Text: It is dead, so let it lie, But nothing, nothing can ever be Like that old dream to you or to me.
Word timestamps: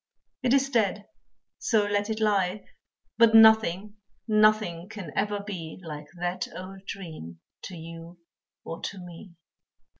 It 0.41 0.51
is 0.55 0.71
dead, 0.71 1.05
so 1.59 1.85
let 1.85 2.09
it 2.09 2.19
lie, 2.19 2.65
But 3.19 3.35
nothing, 3.35 3.97
nothing 4.27 4.89
can 4.89 5.11
ever 5.15 5.41
be 5.41 5.79
Like 5.83 6.07
that 6.15 6.47
old 6.55 6.87
dream 6.87 7.39
to 7.65 7.77
you 7.77 8.17
or 8.63 8.81
to 8.81 8.97
me. 8.97 9.35